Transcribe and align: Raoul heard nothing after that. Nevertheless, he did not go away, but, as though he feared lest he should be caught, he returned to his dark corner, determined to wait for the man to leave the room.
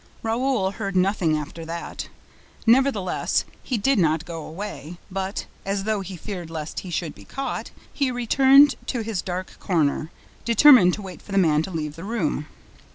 Raoul 0.23 0.71
heard 0.71 0.95
nothing 0.95 1.37
after 1.37 1.63
that. 1.63 2.07
Nevertheless, 2.65 3.45
he 3.61 3.77
did 3.77 3.99
not 3.99 4.25
go 4.25 4.43
away, 4.43 4.97
but, 5.11 5.45
as 5.63 5.83
though 5.83 6.01
he 6.01 6.17
feared 6.17 6.49
lest 6.49 6.79
he 6.79 6.89
should 6.89 7.13
be 7.13 7.23
caught, 7.23 7.69
he 7.93 8.09
returned 8.09 8.73
to 8.87 9.03
his 9.03 9.21
dark 9.21 9.59
corner, 9.59 10.09
determined 10.43 10.95
to 10.95 11.03
wait 11.03 11.21
for 11.21 11.31
the 11.31 11.37
man 11.37 11.61
to 11.61 11.69
leave 11.69 11.95
the 11.95 12.03
room. 12.03 12.47